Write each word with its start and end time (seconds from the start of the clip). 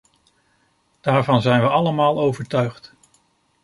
Daarvan 1.01 1.41
zijn 1.41 1.61
we 1.61 1.67
allemaal 1.69 2.19
overtuigd. 2.19 2.93